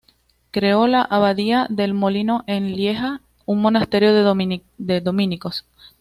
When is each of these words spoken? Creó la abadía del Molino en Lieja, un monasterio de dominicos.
Creó 0.49 0.87
la 0.87 1.03
abadía 1.03 1.67
del 1.69 1.93
Molino 1.93 2.43
en 2.47 2.75
Lieja, 2.75 3.21
un 3.45 3.61
monasterio 3.61 4.15
de 4.15 4.21
dominicos. 4.99 5.63